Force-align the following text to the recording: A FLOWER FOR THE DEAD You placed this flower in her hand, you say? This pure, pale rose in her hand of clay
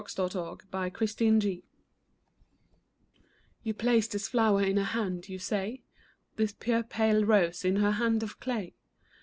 A 0.01 0.03
FLOWER 0.03 0.29
FOR 0.61 0.89
THE 0.89 1.37
DEAD 1.37 1.61
You 3.61 3.73
placed 3.75 4.13
this 4.13 4.27
flower 4.29 4.63
in 4.63 4.77
her 4.77 4.83
hand, 4.83 5.29
you 5.29 5.37
say? 5.37 5.83
This 6.37 6.53
pure, 6.53 6.81
pale 6.81 7.23
rose 7.23 7.63
in 7.63 7.75
her 7.75 7.91
hand 7.91 8.23
of 8.23 8.39
clay 8.39 8.73